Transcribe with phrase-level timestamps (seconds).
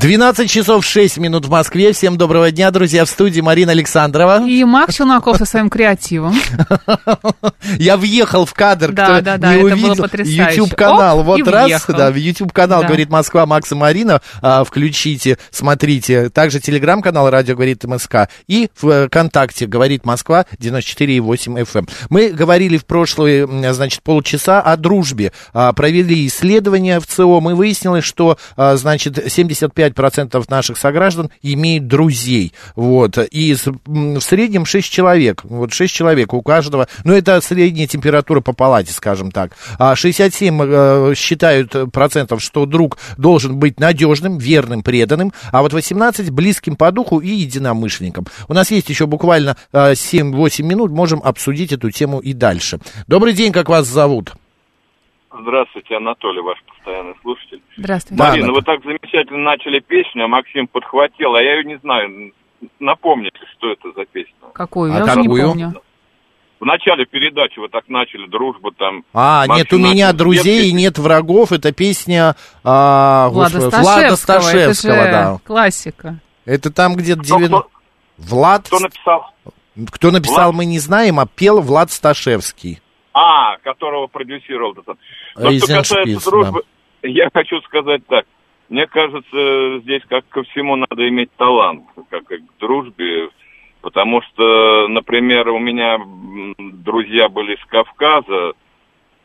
[0.00, 1.90] 12 часов 6 минут в Москве.
[1.94, 3.06] Всем доброго дня, друзья.
[3.06, 4.46] В студии Марина Александрова.
[4.46, 6.34] И Мак Челноков со своим креативом.
[7.78, 9.88] Я въехал в кадр, Да, кто да, да, не это увидел.
[9.94, 10.56] было потрясающе.
[10.58, 11.20] YouTube-канал.
[11.20, 11.94] Оп, вот раз, въехал.
[11.94, 12.88] да, в YouTube-канал Да.
[12.88, 14.20] говорит Москва, Макс и Марина.
[14.42, 16.28] А, включите, смотрите.
[16.28, 18.28] Также телеграм-канал Радио говорит МСК.
[18.48, 21.78] И в ВКонтакте говорит Москва 94,8 FM.
[21.78, 21.88] эм.
[22.10, 25.32] Мы говорили в прошлые, значит, полчаса о дружбе.
[25.54, 27.40] А, Провели исследование в ЦИО.
[27.40, 29.85] Мы выяснили, что, а, значит, 75%
[30.48, 32.52] наших сограждан имеют друзей.
[32.74, 33.18] Вот.
[33.30, 35.42] И в среднем 6 человек.
[35.44, 36.88] Вот 6 человек у каждого.
[37.04, 39.52] Ну, это средняя температура по палате, скажем так.
[39.78, 45.32] А 67 э, считают э, процентов, что друг должен быть надежным, верным, преданным.
[45.52, 48.26] А вот 18 близким по духу и единомышленником.
[48.48, 50.90] У нас есть еще буквально э, 7-8 минут.
[50.90, 52.78] Можем обсудить эту тему и дальше.
[53.06, 54.34] Добрый день, как вас зовут?
[55.40, 57.62] Здравствуйте, Анатолий, ваш постоянный слушатель.
[57.76, 58.16] Здравствуйте.
[58.22, 58.60] Да, Марина, Анатолий.
[58.60, 62.32] вы так замечательно начали песню, а Максим подхватил, а я ее не знаю.
[62.80, 64.32] Напомните, что это за песня.
[64.54, 64.92] Какую?
[64.92, 65.48] А Я уже не какую?
[65.48, 65.74] помню.
[66.58, 69.04] В начале передачи вы так начали, дружба там.
[69.12, 71.52] А, Максим нет у меня начал друзей и нет врагов.
[71.52, 73.92] Это песня а, Влада господи, Сташевского.
[74.00, 75.38] Влада Сташевского, это же да.
[75.44, 76.18] классика.
[76.46, 77.70] Это там где-то Кто, девян- кто-
[78.16, 79.30] Влад, кто написал?
[79.92, 80.54] кто написал, Влад?
[80.54, 82.80] мы не знаем, а пел Влад Сташевский.
[83.12, 84.72] А, которого продюсировал.
[84.72, 84.98] этот.
[85.38, 86.62] Но что касается дружбы,
[87.02, 88.26] я хочу сказать так.
[88.68, 93.28] Мне кажется, здесь как ко всему надо иметь талант, как и к дружбе,
[93.80, 95.98] потому что, например, у меня
[96.58, 98.54] друзья были с Кавказа,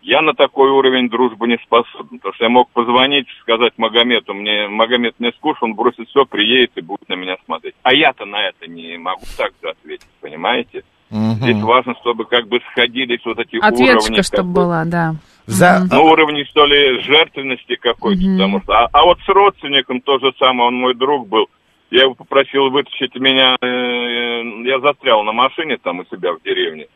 [0.04, 4.68] я на такой уровень дружбы не способен, потому что я мог позвонить, сказать Магомету, мне
[4.68, 7.76] Магомед мне скучно, он бросит все, приедет и будет на меня смотреть.
[7.84, 10.84] А я-то на это не могу так же ответить, понимаете?
[11.12, 11.34] Мгм.
[11.36, 13.90] Здесь важно, чтобы как бы сходились вот эти уровни.
[13.90, 15.16] Ответочка, чтобы бы, была, да.
[15.46, 18.34] За- на уровне, что ли, жертвенности какой-то, Мгм.
[18.38, 18.74] потому что...
[18.74, 21.50] А, а вот с родственником то же самое, он мой друг был.
[21.90, 26.88] Я его попросил вытащить меня, э, я застрял на машине там у себя в деревне.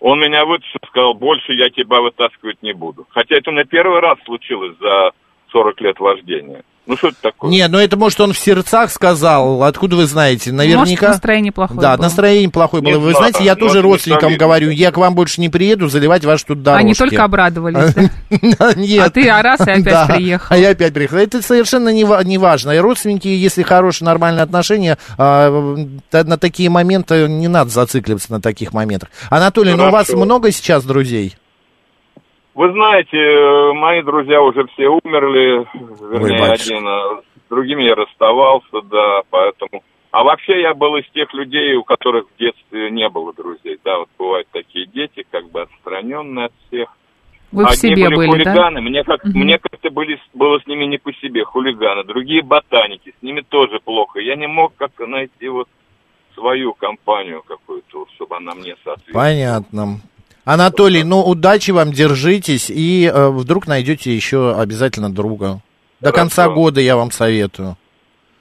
[0.00, 3.06] Он меня вытащил, сказал, больше я тебя вытаскивать не буду.
[3.10, 5.10] Хотя это на первый раз случилось за
[5.50, 6.62] 40 лет вождения.
[6.88, 7.50] Ну что это такое?
[7.50, 9.62] Не, ну это может он в сердцах сказал.
[9.62, 10.50] Откуда вы знаете?
[10.52, 11.08] Может, Наверняка.
[11.08, 12.02] настроение плохое Да, было.
[12.04, 13.00] настроение плохое Не было.
[13.00, 16.24] Вы знаю, знаете, я может, тоже родственникам говорю, я к вам больше не приеду заливать
[16.24, 16.84] ваши тут дорожки.
[16.84, 17.94] Они только обрадовались.
[18.76, 19.02] Нет.
[19.06, 20.46] А ты, а раз, и опять приехал.
[20.48, 21.18] А я опять приехал.
[21.18, 22.70] Это совершенно не, ва- не важно.
[22.70, 25.76] И родственники, если хорошие, нормальные отношения, а,
[26.10, 29.10] на такие моменты не надо зацикливаться на таких моментах.
[29.28, 31.36] Анатолий, ну у вас много сейчас друзей?
[32.58, 35.64] Вы знаете, э, мои друзья уже все умерли,
[36.10, 36.74] вернее, батюшка.
[36.74, 39.84] один, а с другими я расставался, да, поэтому...
[40.10, 43.98] А вообще я был из тех людей, у которых в детстве не было друзей, да,
[43.98, 46.88] вот бывают такие дети, как бы отстраненные от всех.
[47.52, 48.50] Вы в Одни себе были, были, да?
[48.50, 49.38] хулиганы, мне, как, Мгм.
[49.38, 53.78] мне как-то были, было с ними не по себе, хулиганы, другие ботаники, с ними тоже
[53.78, 54.18] плохо.
[54.18, 55.68] Я не мог как-то найти вот
[56.34, 59.26] свою компанию какую-то, чтобы она мне соответствовала.
[59.28, 60.00] Понятно.
[60.48, 65.60] Анатолий, ну удачи вам, держитесь, и э, вдруг найдете еще обязательно друга.
[66.00, 66.16] До Хорошо.
[66.22, 67.76] конца года я вам советую.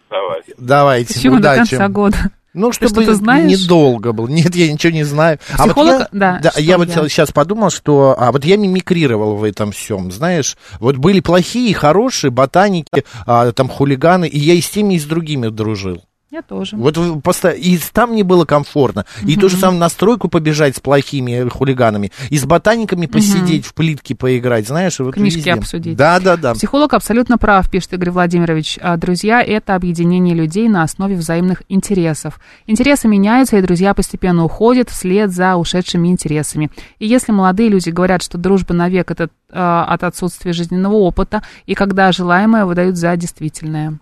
[0.09, 0.53] Давайте.
[0.57, 1.69] Давайте, Почему до удачи.
[1.72, 2.18] конца года?
[2.53, 3.51] Ну, Ты чтобы знаешь?
[3.51, 4.28] недолго был.
[4.29, 5.38] Нет, я ничего не знаю.
[5.51, 6.00] А вот Психолог?
[6.00, 7.09] я, Да, что я вот я?
[7.09, 8.16] сейчас подумал, что...
[8.18, 10.57] А вот я мимикрировал в этом всем, знаешь.
[10.79, 15.03] Вот были плохие, хорошие, ботаники, а, там хулиганы, и я и с теми, и с
[15.06, 16.03] другими дружил.
[16.37, 16.75] Я тоже.
[16.77, 19.06] Вот поста- и там мне было комфортно.
[19.25, 23.73] И то же самое на стройку побежать с плохими хулиганами, и с ботаниками посидеть в
[23.73, 25.53] плитке поиграть, знаешь, вот Книжки везде.
[25.53, 25.97] обсудить.
[25.97, 26.53] Да, да, да.
[26.53, 28.77] Психолог абсолютно прав, пишет Игорь Владимирович.
[28.83, 32.39] А, Друзья– это объединение людей на основе взаимных интересов.
[32.67, 36.69] Интересы меняются, и друзья постепенно уходят вслед за ушедшими интересами.
[37.00, 41.73] И если молодые люди говорят, что дружба навек– это а, от отсутствия жизненного опыта, и
[41.73, 43.97] когда желаемое выдают за действительное.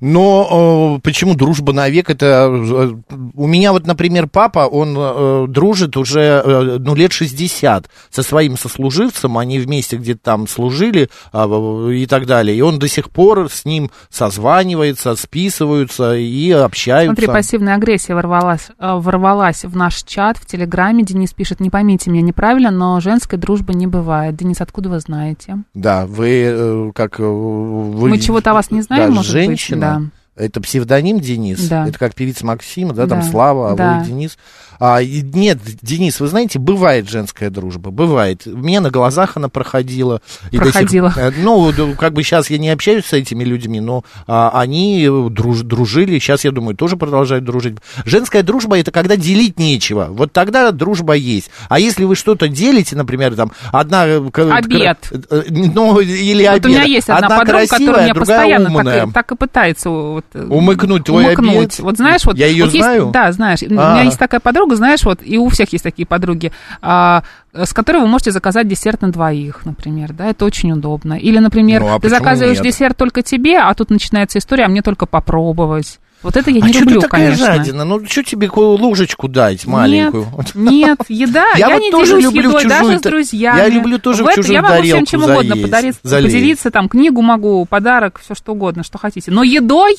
[0.00, 2.48] Но э, почему дружба навек это...
[2.50, 2.94] э,
[3.34, 8.56] У меня вот, например, папа, он э, дружит уже, э, ну, лет 60 со своим
[8.56, 13.48] сослуживцем, они вместе где-то там служили в- и так далее, и он до сих пор
[13.50, 17.14] с ним созванивается, списываются и общаются.
[17.14, 21.04] Смотри, пассивная агрессия ворвалась, э, ворвалась в наш чат в Телеграме.
[21.04, 24.36] Денис пишет, не поймите меня неправильно, но женской дружбы не бывает.
[24.36, 25.58] Денис, откуда вы знаете?
[25.74, 27.20] Да, вы э, как...
[27.20, 29.44] э, Вы, Мы чего-то о вас не знаем, да, может быть?
[29.46, 30.10] женщина.
[30.36, 31.68] Это псевдоним Денис?
[31.68, 31.86] Да.
[31.86, 33.98] Это как певица Максима, да, там Да, Слава, а да.
[33.98, 34.36] вы Денис?
[34.80, 38.42] А, нет, Денис, вы знаете, бывает женская дружба, бывает.
[38.46, 40.20] У меня на глазах она проходила.
[40.50, 41.12] До сих- Проходила.
[41.16, 45.06] э, ну, д- как бы сейчас я не общаюсь с этими людьми, но а, они
[45.30, 47.76] друж- дружили, сейчас, я думаю, тоже продолжают дружить.
[48.04, 50.06] Женская дружба это когда делить нечего.
[50.10, 51.50] Вот тогда дружба есть.
[51.68, 54.06] А если вы что-то делите, например, там, одна...
[54.06, 55.10] э, Обед.
[55.30, 56.66] э, Ну, или Вот обед.
[56.66, 59.00] у меня есть одна, подруга, красивая, которая меня постоянно умная.
[59.00, 61.56] так, и- так и пытается вот, э, Умыкнуть твой умыкнуть.
[61.56, 61.78] обед?
[61.80, 62.36] Вот знаешь, вот...
[62.38, 63.10] Я её вот есть- знаю?
[63.12, 63.60] да, знаешь.
[63.62, 63.68] У А.
[63.94, 66.52] меня есть такая подруга, знаешь, вот, и у всех есть такие подруги,
[66.82, 67.22] а,
[67.52, 71.14] с которой вы можете заказать десерт на двоих, например, да, это очень удобно.
[71.14, 72.66] Или, например, Ну, а ты заказываешь нет?
[72.66, 76.00] десерт только тебе, а тут начинается история, а мне только попробовать.
[76.22, 77.46] Вот это я а не что люблю, ты такая конечно.
[77.54, 77.84] жадина?
[77.84, 80.26] Ну, что тебе ку- ложечку дать маленькую?
[80.54, 81.44] Нет, нет, еда.
[81.56, 83.58] Я Я, вот не тоже делюсь люблю едой, чужую даже с друзьями.
[83.58, 87.20] я люблю тоже в это чужую Я могу всем чем угодно подарить, поделиться, там, книгу
[87.20, 89.30] могу, подарок, все что угодно, что хотите.
[89.32, 89.96] Но едой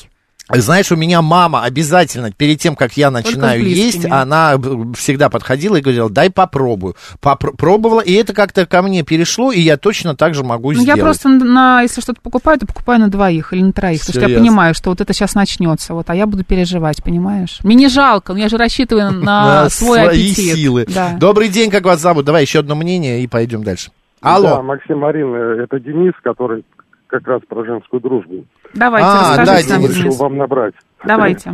[0.48, 4.54] Знаешь, у меня мама обязательно, перед тем, как я начинаю есть, она
[4.96, 6.94] всегда подходила и говорила, дай попробую.
[7.20, 10.80] Попро- пробовала, и это как-то ко мне перешло, и я точно так же могу Ну,
[10.80, 10.98] сделать.
[10.98, 14.24] я просто на, если что-то покупаю, то покупаю на двоих или на троих, Всё потому
[14.24, 17.58] что я понимаю, что вот это сейчас начнется, вот, а я буду переживать, понимаешь?
[17.64, 20.54] Мне не жалко, но я же рассчитываю на, На свой свои аппетит.
[20.54, 20.86] силы.
[20.94, 21.16] Да.
[21.18, 22.24] Добрый день, как вас зовут?
[22.24, 23.90] Давай еще одно мнение и пойдем дальше.
[24.22, 24.48] Алло.
[24.56, 26.64] Да, Максим Марин, это Денис, который
[27.06, 28.44] как раз про женскую дружбу.
[28.74, 29.84] Давайте, А, расскажите да, нам.
[29.90, 30.74] Решил вам набрать.
[31.04, 31.52] Давайте.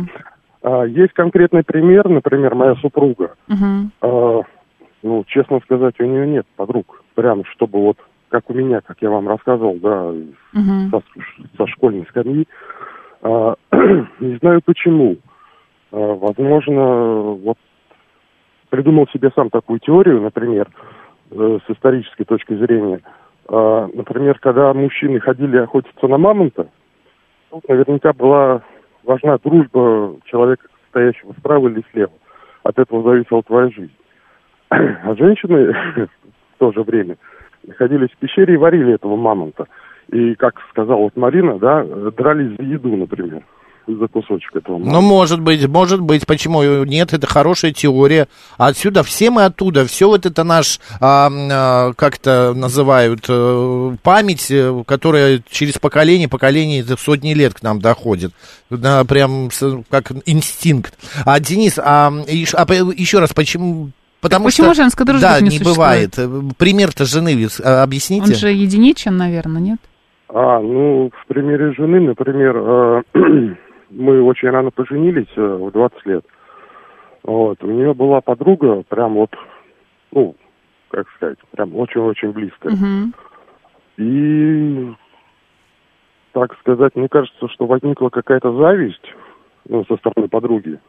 [0.61, 3.35] А, Есть конкретный пример, например, моя супруга.
[4.01, 4.41] А,
[5.05, 7.03] Ну, честно сказать, у нее нет подруг.
[7.15, 7.97] Прям, чтобы вот,
[8.29, 10.13] как у меня, как я вам рассказывал, да,
[10.53, 10.91] Мгм.
[10.91, 11.03] со,
[11.57, 12.47] со школьной скамьи.
[13.21, 13.55] А,
[14.19, 15.17] Не знаю почему.
[15.91, 17.57] Возможно, вот
[18.69, 20.67] придумал себе сам такую теорию, например,
[21.29, 23.01] э, с исторической точки зрения.
[23.47, 26.67] А, Например, когда мужчины ходили охотиться на мамонта,
[27.49, 28.61] тут наверняка была
[29.03, 32.13] важна дружба человека, стоящего справа или слева.
[32.63, 33.93] От этого зависела твоя жизнь.
[34.69, 37.17] А женщины в то же время
[37.65, 39.67] находились в пещере и варили этого мамонта.
[40.11, 43.43] И, как сказала вот Марина, да, дрались за еду, например,
[43.87, 48.27] за кусочек этого Ну, может быть, может быть, почему нет, это хорошая теория.
[48.57, 54.49] Отсюда все мы оттуда, все вот это наш, а, а, как это называют, э, память,
[54.49, 58.33] э, которая через поколение, поколение, сотни лет к нам доходит.
[58.69, 59.49] Да, прям
[59.89, 60.97] как инстинкт.
[61.25, 63.89] А, Денис, а, а еще раз, почему...
[64.21, 66.17] Потому почему что, женской дружбы Да, не не бывает.
[66.57, 68.31] Пример-то жены, а, объясните.
[68.31, 69.79] Он же единичен, наверное, нет?
[70.29, 73.03] А, ну, в примере жены, например, э,
[73.95, 76.25] мы очень рано поженились, э, в 20 лет.
[77.23, 79.31] Вот, у нее была подруга, прям вот,
[80.11, 80.35] ну,
[80.89, 82.73] как сказать, прям очень-очень близкая.
[82.73, 83.13] Мгм.
[83.97, 84.93] И,
[86.33, 89.13] так сказать, мне кажется, что возникла какая-то зависть
[89.69, 90.79] ну, со стороны подруги.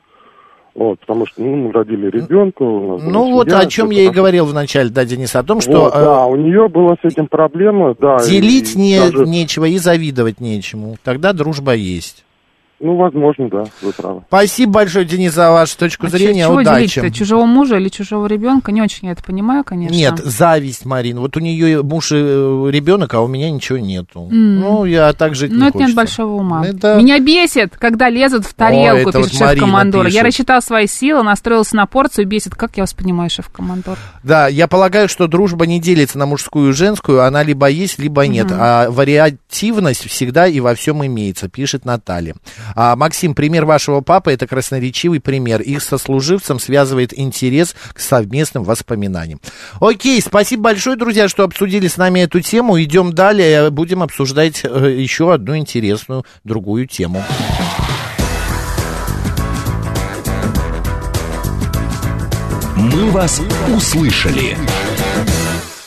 [0.74, 2.62] Вот, потому что ну, мы родили ребенка.
[2.62, 5.60] у нас Ну вот семья, о чем я и говорил вначале, да, Денис, о том,
[5.60, 8.16] что Вот, э, да, у нее была с этим проблема, да.
[8.16, 10.96] и делить не, даже- нечего и завидовать нечему.
[11.04, 12.23] Тогда дружба есть.
[12.86, 14.22] Ну, возможно, да, вы правы.
[14.28, 16.44] Спасибо большое, Денис, за вашу точку А зрения.
[16.44, 17.00] чего Удачи.
[17.00, 17.10] делить-то?
[17.19, 18.72] Чужого мужа или чужого ребенка?
[18.72, 19.94] Не очень я это понимаю, конечно.
[19.96, 21.19] Нет, зависть, Марин.
[21.19, 24.29] Вот у нее муж и э, ребенок, а у меня ничего нету.
[24.31, 24.60] М.
[24.60, 25.96] Ну, я так жить Ну, не это нет хочется.
[25.96, 26.67] большого ума.
[26.67, 30.08] Это- Меня бесит, когда лезут в тарелку, это пишет вот шеф Марина командора.
[30.10, 32.55] Я рассчитал свои силы, настроился на порцию, бесит.
[32.55, 33.96] Как я вас понимаю, шеф командор?
[34.22, 38.26] Да, я полагаю, что дружба не делится на мужскую и женскую, она либо есть, либо
[38.26, 38.48] нет.
[38.50, 42.34] А вариативность всегда и во всем имеется, пишет Наталья.
[42.74, 45.60] А, Максим, пример вашего папы это красноречивый пример.
[45.60, 49.40] Их сослуживцам связывает интерес к совместным воспоминаниям.
[49.81, 52.81] Окей, спасибо большое, друзья, что обсудили с нами эту тему.
[52.81, 57.22] Идем далее, будем обсуждать э, еще одну интересную другую тему.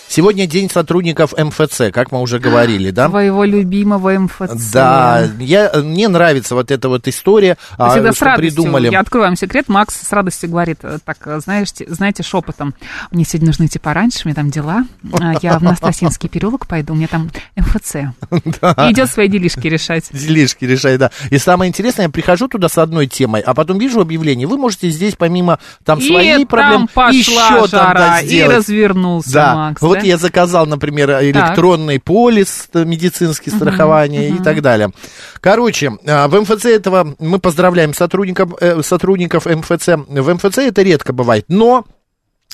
[0.09, 3.09] Сегодня день сотрудников МФЦ, как мы уже говорили, да?
[3.09, 4.71] Твоего любимого МФЦ.
[4.73, 8.63] Да, я, мне нравится вот эта вот история, а, Всегда с что радостью.
[8.63, 8.89] придумали.
[8.89, 9.67] Я открою вам секрет.
[9.67, 12.73] Макс с радостью говорит, э, так, э, знаешь, те- знаете, шепотом.
[13.11, 14.85] Мне сегодня нужно идти пораньше, у меня там дела.
[15.19, 17.95] А, Я в Настасинский переулок пойду, у меня там МФЦ.
[18.31, 20.05] И идет свои делишки решать.
[20.11, 21.11] Делишки решай, да.
[21.31, 24.47] И самое интересное, я прихожу туда с одной темой, а потом вижу объявление.
[24.47, 25.99] Вы можете здесь помимо там
[26.47, 28.57] проблемы пошла еще там да, жара, и сделать.
[28.57, 29.81] развернулся Да, Макс.
[29.81, 30.07] вот да?
[30.07, 34.91] я заказал, например, электронный полис, э, медицинский страхование и так далее.
[35.39, 39.87] Короче, а, в МФЦ этого мы поздравляем сотрудников, э, сотрудников МФЦ.
[40.07, 41.85] В МФЦ это редко бывает, но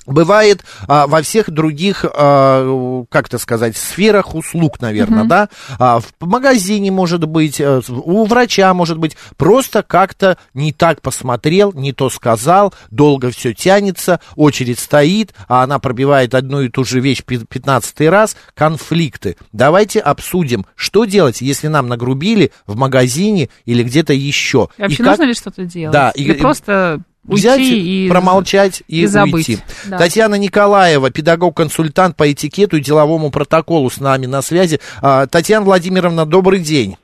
[0.06, 5.50] Бывает а, во всех других, а, как это сказать, сферах услуг, наверное, да.
[5.80, 11.72] А, в магазине может быть, э, у врача может быть, просто как-то не так посмотрел,
[11.74, 17.00] не то сказал, долго все тянется, очередь стоит, а она пробивает одну и ту же
[17.00, 19.38] вещь пи- пятнадцатый раз, конфликты.
[19.52, 24.68] Давайте обсудим, что делать, если нам нагрубили в магазине или где-то еще.
[24.78, 25.94] И Вообще И как- нужно ли что-то делать?
[25.94, 28.10] Да, Или и- просто взять, уйти и...
[28.10, 29.50] промолчать и, и забыть.
[29.50, 29.60] уйти.
[29.86, 29.98] Да.
[29.98, 34.80] Татьяна Николаева, педагог-консультант по этикету и деловому протоколу с нами на связи.
[35.02, 36.98] А, Татьяна Владимировна, добрый день.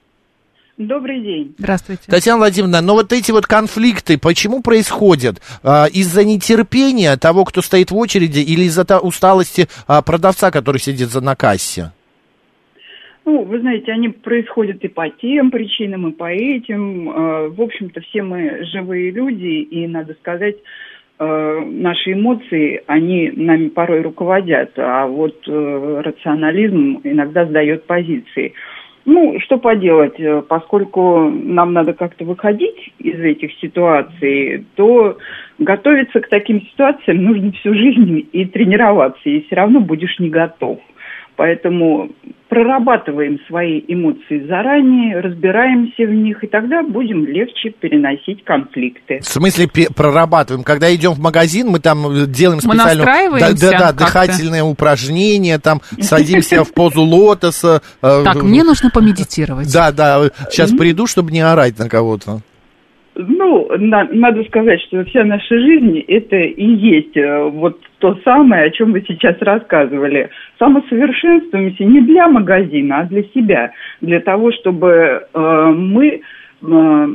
[0.77, 1.55] Добрый день.
[1.57, 2.03] Здравствуйте.
[2.07, 5.41] Татьяна Владимировна, но вот эти вот конфликты, почему происходят?
[5.61, 10.79] А, из-за нетерпения того, кто стоит в очереди, или из-за та- усталости а, продавца, который
[10.79, 11.91] сидит за на кассе?
[13.29, 17.11] Ну, вы знаете, они происходят и по тем причинам, и по этим.
[17.11, 20.55] Э, В общем-то, все мы живые люди, и, надо сказать,
[21.19, 28.53] э, наши эмоции, они нами порой руководят, а вот э, рационализм иногда сдает позиции.
[29.05, 30.17] Ну, что поделать,
[30.47, 35.19] поскольку нам надо как-то выходить из этих ситуаций, то
[35.59, 40.79] готовиться к таким ситуациям нужно всю жизнь и тренироваться, и все равно будешь не готов.
[41.39, 42.11] Поэтому
[42.49, 49.19] прорабатываем свои эмоции заранее, разбираемся в них, и тогда будем легче переносить конфликты.
[49.21, 50.65] В смысле прорабатываем?
[50.65, 53.05] Когда идем в магазин, мы там э, делаем специально...
[53.05, 54.03] Да, да, как-то?
[54.03, 57.81] дыхательные упражнения, там садимся в позу лотоса.
[58.01, 59.71] э, Так, мне нужно помедитировать.
[59.73, 62.41] Да, да, сейчас приду, чтобы не орать на кого-то.
[63.15, 68.63] Ну, на- надо сказать, что вся наша жизнь это и есть э, вот то самое,
[68.63, 70.29] о чем вы сейчас рассказывали.
[70.57, 76.21] Самосовершенствуемся не для магазина, а для себя, для того, чтобы э, мы
[76.61, 77.07] э,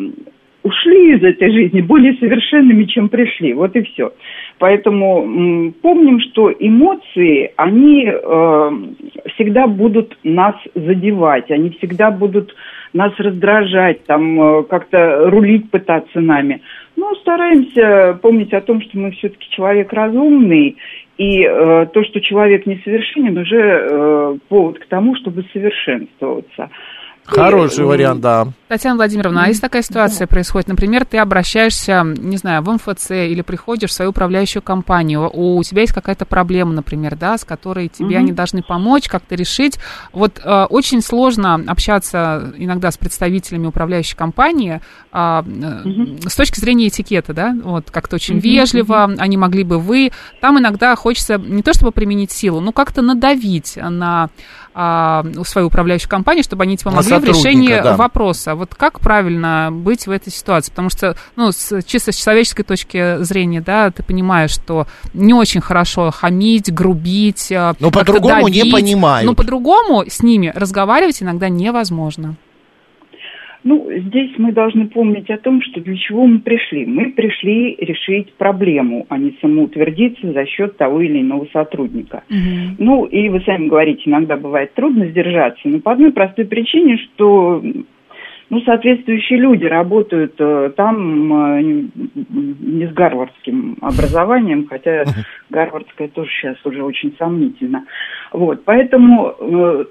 [0.65, 3.53] ушли из этой жизни более совершенными, чем пришли.
[3.53, 4.13] Вот и все.
[4.59, 8.71] Поэтому м, помним, что эмоции, они э,
[9.35, 12.55] всегда будут нас задевать, они всегда будут
[12.95, 16.63] нас раздражать, там э, как-то рулить пытаться нами.
[16.97, 20.77] Но стараемся помнить о том, что мы все-таки человек разумный,
[21.17, 26.71] и э, то, что человек несовершенен, уже э, повод к тому, чтобы совершенствоваться.
[27.27, 28.49] Хороший вариант, да.
[28.69, 33.41] Татьяна Владимировна, а если такая ситуация происходит, например, ты обращаешься, не знаю, в МФЦ или
[33.41, 38.17] приходишь в свою управляющую компанию, у тебя есть какая-то проблема, например, да, с которой тебе
[38.17, 38.25] Мгм.
[38.25, 39.79] они должны помочь, как-то решить.
[40.13, 44.81] Вот э, очень сложно общаться иногда с представителями управляющей компании
[45.13, 49.79] а, э, с точки зрения этикета, да, вот как-то очень Мгм, вежливо, они могли бы
[49.79, 50.11] вы.
[50.41, 54.31] Там иногда хочется не то чтобы применить силу, но как-то надавить на
[54.75, 57.97] а, свою управляющую компанию, чтобы они тебе На помогли в решении да.
[57.97, 58.55] вопроса.
[58.55, 60.71] Вот как правильно быть в этой ситуации?
[60.71, 65.61] Потому что, ну, с, чисто с человеческой точки зрения, да, ты понимаешь, что не очень
[65.61, 67.53] хорошо хамить, грубить.
[67.53, 68.73] э, Но по-другому не давить.
[68.73, 69.27] понимают.
[69.27, 72.35] Но по-другому с ними разговаривать иногда невозможно.
[73.65, 76.85] Ну, здесь мы должны помнить о том, что для чего мы пришли.
[76.85, 82.25] Мы пришли решить проблему, а не самоутвердиться за счет того или иного сотрудника.
[82.79, 87.63] Ну, и вы сами говорите, иногда бывает трудно сдержаться, но по одной простой причине, что
[88.51, 95.05] ну, соответствующие люди работают э, там э, не с гарвардским образованием, хотя
[95.51, 97.87] гарвардское тоже сейчас уже очень сомнительно.
[98.33, 99.85] Вот, поэтому э,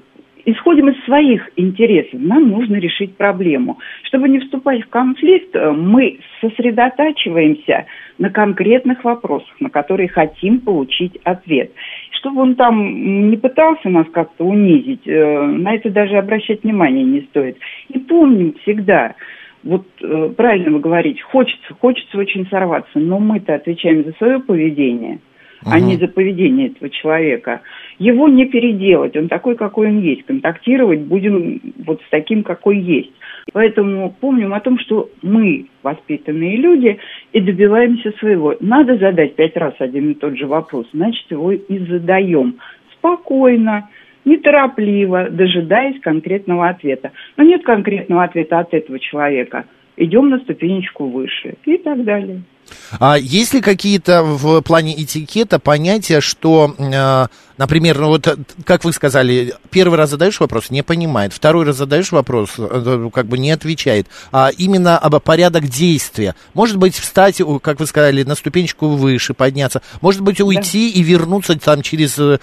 [0.45, 2.19] исходим из своих интересов.
[2.19, 3.79] Нам нужно решить проблему.
[4.03, 7.85] Чтобы не вступать в конфликт, э, мы сосредотачиваемся
[8.17, 11.71] на конкретных вопросах, на которые хотим получить ответ.
[12.11, 17.21] Чтобы он там не пытался нас как-то унизить, э, на это даже обращать внимание не
[17.21, 17.57] стоит.
[17.89, 19.15] И помним всегда,
[19.63, 25.19] вот э, правильно вы говорите, хочется, хочется очень сорваться, но мы-то отвечаем за свое поведение,
[25.65, 25.87] а Мгм.
[25.87, 27.61] не за поведение этого человека.
[27.99, 30.23] Его не переделать, он такой, какой он есть.
[30.25, 33.11] Контактировать будем вот с таким, какой есть.
[33.51, 36.97] Поэтому помним о том, что мы воспитанные люди
[37.33, 38.55] и добиваемся своего.
[38.59, 42.55] Надо задать пять раз один и тот же вопрос, значит, его и задаем
[42.93, 43.89] спокойно,
[44.25, 47.11] неторопливо, дожидаясь конкретного ответа.
[47.35, 49.65] Но нет конкретного ответа от этого человека.
[49.97, 52.41] Идем на ступенечку выше и так далее.
[52.99, 57.27] А есть ли какие-то в плане этикета понятия, что, э,
[57.57, 62.11] например, ну вот, как вы сказали, первый раз задаешь вопрос, не понимает, второй раз задаешь
[62.11, 66.35] вопрос, э, как бы не отвечает, а именно об порядок действия.
[66.53, 70.99] Может быть, встать, как вы сказали, на ступенечку выше, подняться, может быть, уйти да.
[70.99, 72.39] и вернуться там через э,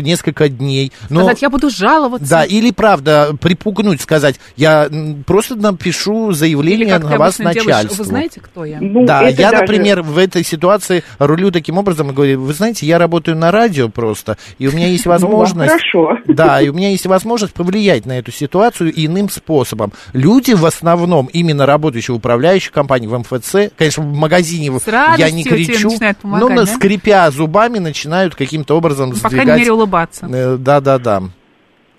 [0.00, 0.92] несколько дней.
[1.10, 1.20] Но...
[1.20, 2.28] Сказать, я буду жаловаться.
[2.28, 4.88] Да, или правда, припугнуть, сказать, я
[5.26, 8.02] просто напишу заявление на вас начальству.
[8.02, 8.78] Вы знаете, кто я?
[8.80, 12.86] Ну, да, я, даже например, в этой ситуации рулю таким образом и говорю, вы знаете,
[12.86, 15.72] я работаю на радио просто, и у меня есть возможность...
[15.72, 16.18] Ну, хорошо.
[16.34, 19.92] Да, и у меня есть возможность повлиять на эту ситуацию иным способом.
[20.12, 24.72] Люди в основном, именно работающие в управляющей компании, в МФЦ, конечно, в магазине
[25.16, 25.90] я не кричу,
[26.24, 26.66] но да?
[26.66, 29.30] скрипя зубами начинают каким-то образом ну, сдвигать...
[29.30, 30.26] По крайней мере, улыбаться.
[30.26, 31.22] Э, да-да-да.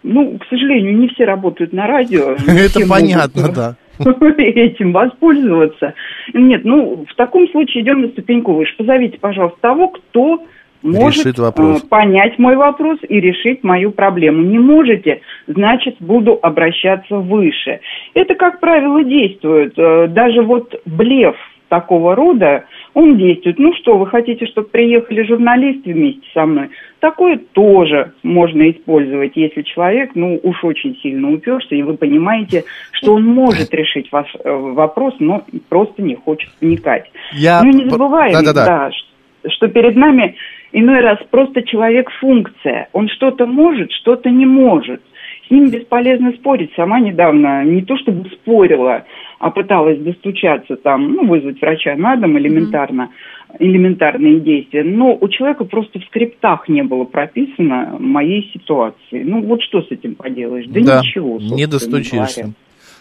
[0.08, 2.36] Ну, к сожалению, не все работают на радио.
[2.48, 3.76] Это понятно, да.
[4.38, 5.94] этим воспользоваться.
[6.34, 8.76] Нет, ну, в таком случае идем на ступеньку выше.
[8.78, 10.44] Позовите, пожалуйста, того, кто
[10.86, 14.44] может э, понять мой вопрос и решить мою проблему.
[14.44, 17.80] Не можете, значит, буду обращаться выше.
[18.14, 19.74] Это, как правило, действует.
[19.78, 21.36] Э, даже вот блеф
[21.70, 23.60] такого рода, он действует.
[23.60, 26.70] Ну что, вы хотите, чтобы приехали журналисты вместе со мной?
[27.00, 33.16] Такое тоже можно использовать, если человек, ну, уж очень сильно уперся, и вы понимаете, что
[33.16, 37.12] он может решить ваш э, вопрос, но просто не хочет вникать.
[37.34, 37.64] Я...
[37.64, 38.66] Ну, не забываем, да, да, да.
[38.66, 40.36] да что, что перед нами
[40.72, 42.90] иной раз просто человек-функция.
[42.94, 45.02] Он что-то может, что-то не может.
[45.48, 46.72] С ним бесполезно спорить.
[46.76, 49.06] Сама недавно не то чтобы спорила,
[49.40, 53.58] а пыталась достучаться там, ну, вызвать врача на дом элементарно, mm-hmm.
[53.60, 54.84] элементарные действия.
[54.84, 59.24] Но у человека просто в скриптах не было прописано моей ситуации.
[59.24, 60.66] Ну, вот что с этим поделаешь?
[60.68, 62.42] Да, да ничего, не достучишься.
[62.42, 62.56] Говоря.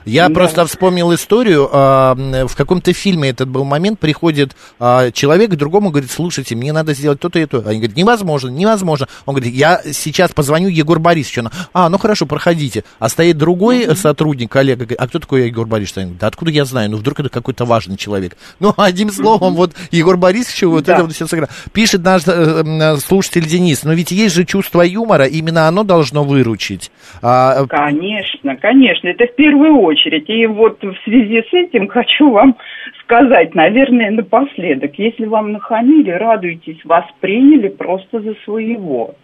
[0.05, 0.35] Я да.
[0.35, 5.91] просто вспомнил историю, э, в каком-то фильме этот был момент, приходит э, человек к другому,
[5.91, 7.59] говорит, слушайте, мне надо сделать то-то и то.
[7.67, 9.09] Они говорят, невозможно, невозможно.
[9.25, 11.51] Он говорит, я сейчас позвоню Егор Борисовичу.
[11.73, 12.85] А, ну хорошо, проходите.
[12.99, 13.95] А стоит другой mm-hmm.
[13.95, 16.17] сотрудник, коллега, говорит, а кто такой Егор Борисович?
[16.21, 16.91] Да откуда я знаю?
[16.91, 18.37] Ну вдруг это какой-то важный человек.
[18.61, 20.95] Ну, одним словом, вот Егор Борисович вот да.
[20.95, 21.49] это вот все сыграл.
[21.73, 26.91] Пишет наш э, слушатель Денис, но ведь есть же чувство юмора, именно оно должно выручить.
[27.23, 30.29] А, конечно, конечно, это в первую очередь очередь.
[30.29, 32.57] И вот в связи с этим хочу вам
[33.03, 39.15] сказать, наверное, напоследок, если вам нахамили, радуйтесь, вас приняли просто за своего.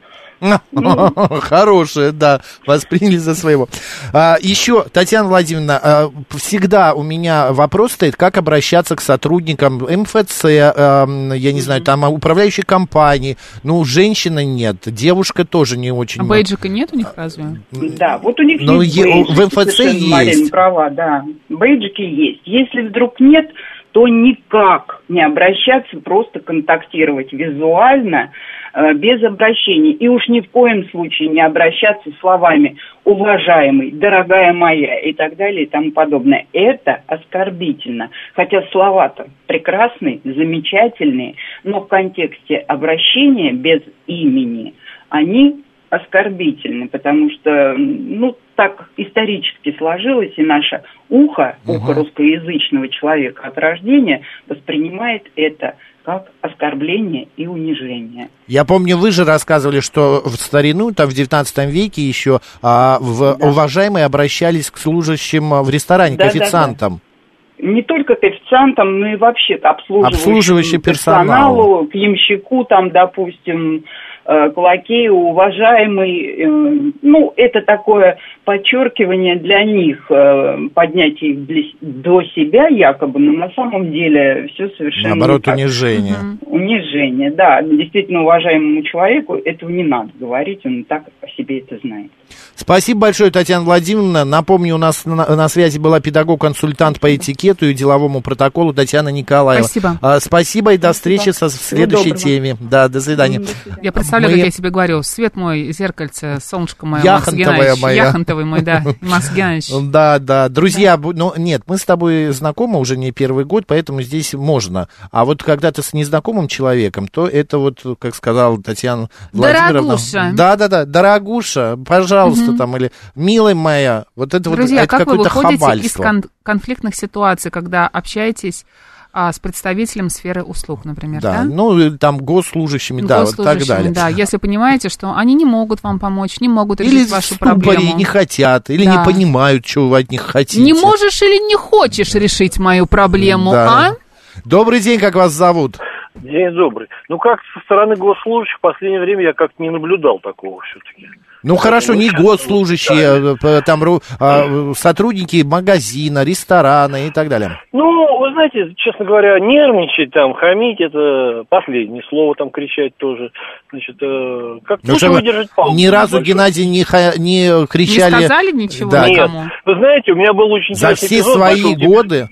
[0.40, 0.61] Ну.
[1.40, 3.68] Хорошее, да, восприняли за своего.
[4.12, 10.44] А, еще, Татьяна Владимировна, а, всегда у меня вопрос стоит, как обращаться к сотрудникам МФЦ,
[10.44, 13.37] а, я не знаю, там управляющей компании.
[13.62, 16.22] Ну, женщины нет, девушка тоже не очень.
[16.22, 17.61] А бейджика нет у них разве?
[17.72, 20.50] Да, вот у них Но есть бейджики, в МФЦ есть.
[20.50, 21.24] Права, да.
[21.48, 22.42] Бейджики есть.
[22.44, 23.46] Если вдруг нет,
[23.92, 28.33] то никак не обращаться, просто контактировать визуально,
[28.72, 29.92] э, без обращений.
[29.92, 35.64] И уж ни в коем случае не обращаться словами «уважаемый», «дорогая моя» и так далее
[35.64, 36.46] и тому подобное.
[36.53, 38.11] Это оскорбительно.
[38.35, 44.74] Хотя слова-то прекрасные, замечательные, но в контексте обращения без имени
[45.09, 51.77] они оскорбительны, потому что, ну, так исторически сложилось, и наше ухо, угу.
[51.77, 58.29] ухо русскоязычного человека от рождения, воспринимает это как оскорбление и унижение.
[58.49, 63.38] Я помню, вы же рассказывали, что в старину, там в 19 веке еще а, в,
[63.38, 63.46] да.
[63.49, 66.92] уважаемые обращались к служащим в ресторане, да, к официантам.
[66.92, 67.73] Да, да.
[67.73, 73.85] Не только к официантам, но и вообще к обслуживающему персоналу, персоналу, к ямщику, там, допустим,
[74.32, 76.36] Э, к лакею, уважаемый.
[76.38, 83.50] Э, ну, это такое подчеркивание для них, э, поднятие их до себя якобы, но на
[83.54, 86.14] самом деле все совершенно Наоборот, унижение.
[86.46, 87.60] Унижение, да.
[87.60, 92.12] Действительно, уважаемому человеку этого не надо говорить, он так по себе это знает.
[92.54, 94.24] Спасибо большое, Татьяна Владимировна.
[94.24, 99.64] Напомню, у нас на, на связи была педагог-консультант по этикету и деловому протоколу Татьяна Николаева.
[99.64, 99.98] Спасибо.
[100.00, 102.56] А, спасибо и до встречи со, в следующей теме.
[102.60, 103.42] Да, до свидания.
[103.82, 104.35] Я представляю, Мы...
[104.35, 108.06] как я тебе говорю, свет мой, зеркальце, солнышко мое, Яхонтовая моя.
[108.06, 109.70] Яхонтовый мой, да, Масгянович.
[109.90, 110.48] Да, да.
[110.48, 114.88] Друзья, ну нет, мы с тобой знакомы уже не первый год, поэтому здесь можно.
[115.11, 119.72] А вот когда ты с незнакомым человеком, то это вот, как сказала Татьяна Владимировна.
[119.96, 120.30] Дорогуша.
[120.35, 124.98] Да, да, да, дорогуша, пожалуйста, там, или милая моя, вот это Друзья, вот это как
[125.00, 125.87] какое-то вы выходите хабальство.
[126.02, 128.64] из кон- конфликтных ситуаций, когда общаетесь
[129.12, 131.38] а, с представителем сферы услуг, например, да?
[131.38, 133.92] Да, ну, там госслужащими, да, вот так далее.
[133.92, 137.61] Да, если понимаете, что они не могут вам помочь, не могут Или решить вашу ступори
[137.61, 137.96] проблему.
[137.96, 138.96] не хотят, или Да.
[138.96, 140.62] не понимают, что вы от них хотите.
[140.62, 143.88] Не можешь или не хочешь решить мою проблему, Да.
[143.88, 143.96] а?
[144.44, 145.77] Добрый день, как вас зовут?
[146.14, 146.88] День добрый.
[147.09, 151.09] Ну, как со стороны госслужащих в последнее время я как-то не наблюдал такого все-таки.
[151.42, 157.59] Ну хорошо, не госслужащие, э, там ру- а, сотрудники магазина, ресторана и так далее.
[157.72, 163.31] Ну, вы знаете, честно говоря, нервничать там, хамить, это последнее слово там кричать тоже.
[163.70, 165.76] Значит, э, как Ну, лучше выдержать паузу.
[165.76, 166.33] ни разу, большой.
[166.33, 168.14] Геннадий, не, ха- не кричали...
[168.14, 169.09] Не сказали ничего Да.
[169.09, 169.31] Нет.
[169.64, 172.29] Вы знаете, у меня был очень За все эпизод свои годы...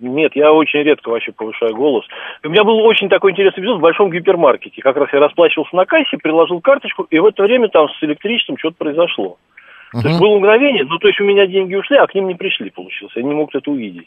[0.00, 2.04] Нет, я очень редко вообще повышаю голос.
[2.44, 4.82] У меня был очень такой интересный эпизод в большом гипермаркете.
[4.82, 8.56] Как раз я расплачивался на кассе, приложил карточку, и в это время там с электричеством
[8.58, 9.38] что-то произошло.
[9.92, 12.34] То есть было мгновение, ну то есть у меня деньги ушли, а к ним не
[12.34, 13.12] пришли, получилось.
[13.16, 14.06] Я не мог это увидеть.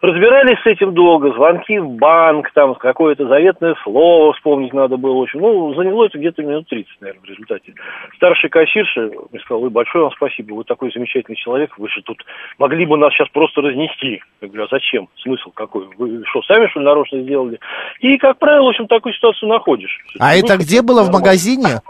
[0.00, 5.22] Разбирались с этим долго, звонки в банк, там какое-то заветное слово вспомнить надо было.
[5.22, 7.74] Общем, ну, заняло это где-то минут 30, наверное, в результате.
[8.16, 12.24] Старший кассирша мне сказал, ой, большое вам спасибо, вы такой замечательный человек, вы же тут
[12.58, 14.22] могли бы нас сейчас просто разнести.
[14.40, 15.08] Я говорю, а зачем?
[15.16, 15.88] Смысл какой?
[15.96, 17.58] Вы что, сами что ли нарочно сделали?
[18.00, 19.98] И, как правило, в общем, такую ситуацию находишь.
[20.20, 21.80] А это где было, в магазине?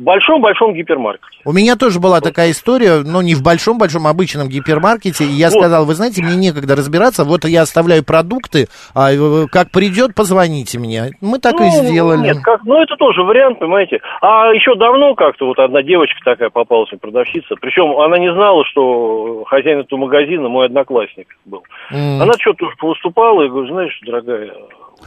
[0.00, 1.42] Большом-большом гипермаркете.
[1.44, 5.24] У меня тоже была такая история, но не в большом-большом обычном гипермаркете.
[5.24, 5.58] И я Вот.
[5.60, 10.78] сказал, вы знаете, мне некогда разбираться, вот я оставляю продукты, а э, как придет, позвоните
[10.78, 11.10] мне.
[11.20, 12.22] Мы так и Ну, сделали.
[12.22, 14.00] Нет, как, ну это тоже вариант, понимаете.
[14.22, 17.54] А еще давно как-то вот одна девочка такая попалась, продавщица.
[17.60, 21.62] Причем она не знала, что хозяин этого магазина мой одноклассник был.
[21.92, 22.22] М.
[22.22, 24.50] Она что-то тоже повыступала, я говорю, знаешь, дорогая,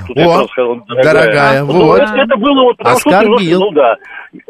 [0.08, 2.02] тут О, сказал, дорогая, Ну, вот.
[2.02, 3.96] Это, это было вот потому что немножко, ну да,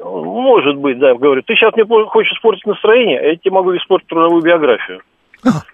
[0.04, 4.08] может быть, да, говорю, ты сейчас мне хочешь испортить настроение, а я тебе могу испортить
[4.08, 5.02] трудовую биографию.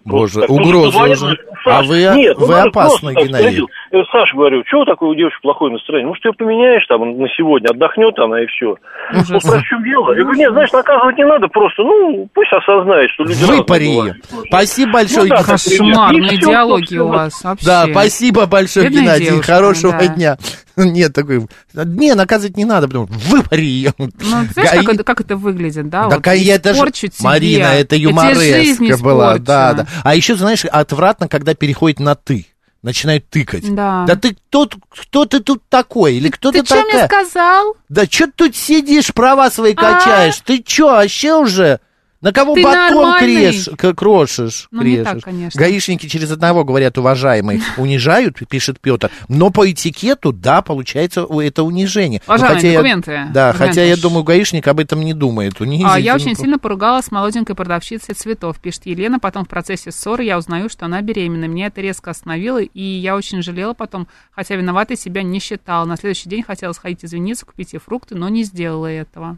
[0.05, 1.37] Боже, Так, угроза уже.
[1.63, 3.65] А «Саш, вы, нет, ну, вы надо опасны, просто так Геннадий.
[3.91, 6.07] Я говорю, Саша, говорю, чего такое у девушки плохое настроение?
[6.07, 8.75] Может, ее поменяешь там на сегодня, отдохнет она и все.
[9.13, 10.13] Ну, спрашиваю, в чем дело?
[10.13, 14.15] Я говорю, нет, знаешь, наказывать не надо, просто, ну, пусть осознает, что люди Выпари ее.
[14.47, 15.23] Спасибо большое.
[15.23, 15.77] Ну да, Геннадий.
[15.77, 17.65] Кошмарные диалоги у вас вообще.
[17.65, 19.25] Да, спасибо большое, Бедная Геннадий.
[19.25, 20.07] девушка, Хорошего да.
[20.07, 20.37] дня.
[20.77, 21.47] Нет, такой...
[21.73, 23.93] Не, наказывать не надо, потому что выпари ее.
[23.97, 26.07] Ну, знаешь, как это, как это выглядит, да?
[26.07, 26.75] Да, вот, я это же...
[26.75, 29.37] испорчу тебе, Марина, это юмореска была.
[29.39, 29.87] Да, да.
[30.03, 32.45] А еще, знаешь, отвратно, когда переходит на «ты».
[32.81, 33.73] Начинают тыкать.
[33.75, 34.05] Да.
[34.07, 36.15] Да ты кто, кто ты тут такой?
[36.15, 37.25] Или кто ты, Ты что мне такая?
[37.25, 37.75] сказал?
[37.89, 40.39] Да что ты тут сидишь, права свои качаешь?
[40.45, 41.79] Ты что, вообще уже?
[42.21, 43.51] На кого Ты батон нормальный?
[43.51, 44.67] креш, к- крошишь?
[44.71, 45.13] Ну, не крешешь?
[45.13, 45.57] так, конечно.
[45.57, 49.09] Гаишники через одного говорят, уважаемый, унижают, пишет Петр.
[49.29, 52.21] Но по этикету, да, получается это унижение.
[52.27, 53.11] Но Уважаемые, хотя я- документы.
[53.33, 55.61] да, Документы хотя я думаю, гаишник об этом не думает.
[55.61, 59.19] Унизить, А, я ну, очень сильно поругалась с молоденькой продавщицей цветов, пишет Елена.
[59.19, 61.45] Потом в процессе ссоры я узнаю, что она беременна.
[61.45, 65.85] Меня это резко остановило, и я очень жалела потом, хотя виноватой себя не считала.
[65.85, 69.37] На следующий день хотела сходить извиниться, купить ей фрукты, но не сделала этого.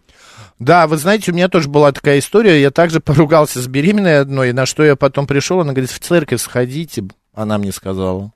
[0.57, 2.59] Да, вы знаете, у меня тоже была такая история.
[2.59, 5.59] Я также поругался с беременной одной, на что я потом пришел.
[5.59, 7.03] Она говорит, в церковь сходите,
[7.33, 8.31] она мне сказала.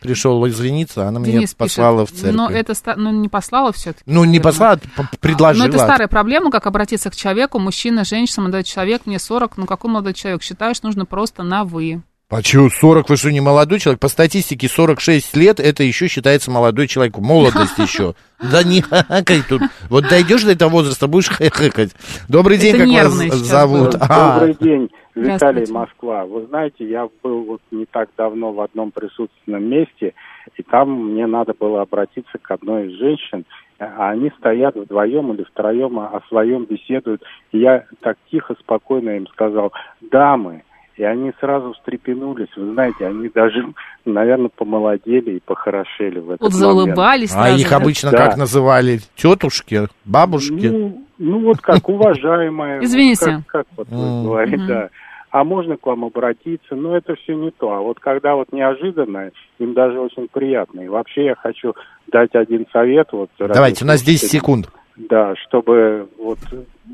[0.00, 2.36] Пришел извиниться, она Денис послала пишет, в церковь.
[2.36, 4.02] Но это ну, не послала все-таки.
[4.06, 5.66] Ну, не послала, а п- предложила.
[5.66, 9.66] Ну, это старая проблема, как обратиться к человеку, мужчина, женщина, молодой человек, мне 40, ну
[9.66, 10.42] какой молодой человек?
[10.42, 12.02] Считаю, что нужно просто на «вы».
[12.32, 14.00] А что, 40, вы что, не молодой человек?
[14.00, 17.18] По статистике 46 лет, это еще считается молодой человек.
[17.18, 18.14] Молодость еще.
[18.40, 19.60] Да не хахакай тут.
[19.90, 21.90] Вот дойдешь до этого возраста, будешь хахакать.
[22.30, 23.96] Добрый день, Это как вас зовут?
[24.00, 25.70] А, Добрый день, Виталий.
[25.70, 26.24] Москва.
[26.24, 30.14] Вы знаете, я был вот не так давно в одном присутственном месте,
[30.56, 33.44] и там мне надо было обратиться к одной из женщин,
[33.78, 37.22] а они стоят вдвоем или втроем, о о своем беседуют.
[37.50, 40.62] И я так тихо, спокойно им сказал, дамы,
[40.96, 42.48] и они сразу встрепенулись.
[42.56, 43.64] Вы знаете, они даже,
[44.04, 46.54] наверное, помолодели и похорошели в этот Вот момент.
[46.54, 48.18] заулыбались а их обычно Да.
[48.18, 49.00] как называли?
[49.16, 49.88] Тетушки?
[50.04, 50.66] Бабушки?
[50.66, 52.80] Ну, ну вот как уважаемая.
[52.82, 53.42] Извините.
[53.46, 54.88] Как, как вот вы говорите, да.
[55.30, 56.74] А можно к вам обратиться?
[56.74, 57.72] Но это все не то.
[57.72, 60.82] А вот когда вот неожиданно, им даже очень приятно.
[60.82, 61.74] И вообще я хочу
[62.08, 63.08] дать один совет.
[63.12, 64.40] Вот, Давайте, у нас 10 радиослушателям.
[64.40, 64.68] секунд.
[64.96, 66.38] Да, чтобы вот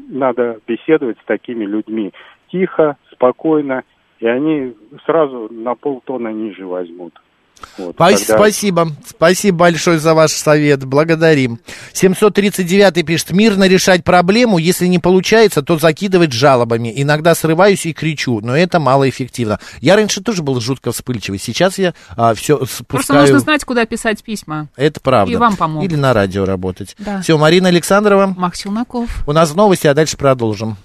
[0.08, 2.12] надо беседовать с такими людьми
[2.50, 3.82] тихо, спокойно,
[4.20, 4.74] и они
[5.06, 7.14] сразу на полтона ниже возьмут.
[7.76, 8.88] Вот, Спа- когда- Спасибо.
[9.04, 10.84] Спасибо большое за ваш совет.
[10.84, 11.58] Благодарим.
[11.92, 14.58] 739 пишет, мирно решать проблему.
[14.58, 16.92] Если не получается, то закидывать жалобами.
[16.94, 19.58] Иногда срываюсь и кричу, но это малоэффективно.
[19.80, 21.40] Я раньше тоже был жутко вспыльчивый.
[21.40, 21.94] Сейчас я
[22.34, 23.20] все Просто спускаю...
[23.22, 24.68] нужно знать, куда писать письма.
[24.76, 25.32] Это правда.
[25.32, 25.90] И вам помогут.
[25.90, 26.94] Или на радио работать.
[26.98, 27.22] Да.
[27.22, 28.34] Все, Марина Александрова.
[28.36, 29.26] Макс Челноков.
[29.26, 30.76] У нас новости, а дальше продолжим.